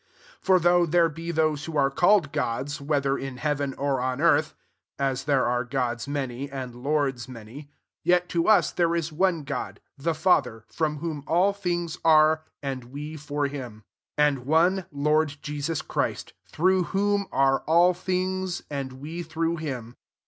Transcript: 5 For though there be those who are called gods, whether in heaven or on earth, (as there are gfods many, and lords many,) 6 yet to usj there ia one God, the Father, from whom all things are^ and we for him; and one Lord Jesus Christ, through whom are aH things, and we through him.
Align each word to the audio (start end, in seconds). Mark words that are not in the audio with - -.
5 0.39 0.39
For 0.41 0.59
though 0.59 0.87
there 0.87 1.09
be 1.09 1.29
those 1.29 1.65
who 1.65 1.77
are 1.77 1.91
called 1.91 2.31
gods, 2.31 2.81
whether 2.81 3.19
in 3.19 3.37
heaven 3.37 3.75
or 3.75 4.01
on 4.01 4.19
earth, 4.19 4.55
(as 4.97 5.25
there 5.25 5.45
are 5.45 5.63
gfods 5.63 6.07
many, 6.07 6.49
and 6.49 6.73
lords 6.73 7.29
many,) 7.29 7.69
6 7.69 7.69
yet 8.03 8.29
to 8.29 8.45
usj 8.45 8.73
there 8.73 8.95
ia 8.95 9.03
one 9.13 9.43
God, 9.43 9.79
the 9.99 10.15
Father, 10.15 10.65
from 10.69 10.97
whom 10.97 11.23
all 11.27 11.53
things 11.53 11.97
are^ 11.97 12.39
and 12.63 12.85
we 12.85 13.15
for 13.15 13.45
him; 13.45 13.83
and 14.17 14.47
one 14.47 14.87
Lord 14.91 15.35
Jesus 15.43 15.83
Christ, 15.83 16.33
through 16.47 16.85
whom 16.85 17.27
are 17.31 17.63
aH 17.67 17.93
things, 17.93 18.63
and 18.71 18.93
we 18.93 19.21
through 19.21 19.57
him. 19.57 19.95